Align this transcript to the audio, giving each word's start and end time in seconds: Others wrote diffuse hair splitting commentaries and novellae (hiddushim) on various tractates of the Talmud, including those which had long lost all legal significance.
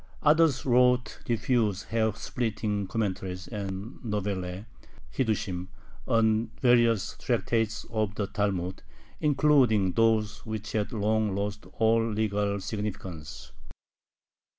Others 0.23 0.65
wrote 0.65 1.19
diffuse 1.25 1.83
hair 1.83 2.11
splitting 2.15 2.87
commentaries 2.87 3.47
and 3.47 3.99
novellae 4.03 4.65
(hiddushim) 5.15 5.67
on 6.07 6.49
various 6.59 7.15
tractates 7.19 7.85
of 7.91 8.15
the 8.15 8.25
Talmud, 8.25 8.81
including 9.19 9.91
those 9.91 10.43
which 10.43 10.71
had 10.71 10.91
long 10.91 11.35
lost 11.35 11.67
all 11.73 12.03
legal 12.03 12.59
significance. 12.59 13.51